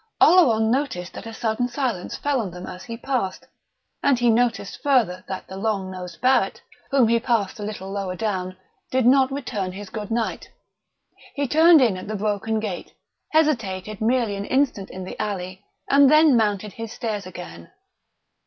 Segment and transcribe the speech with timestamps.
[0.19, 3.45] Oleron noticed that a sudden silence fell on them as he passed,
[4.01, 8.15] and he noticed further that the long nosed Barrett, whom he passed a little lower
[8.15, 8.57] down,
[8.89, 10.49] did not return his good night.
[11.35, 12.95] He turned in at the broken gate,
[13.29, 17.69] hesitated merely an instant in the alley, and then mounted his stairs again.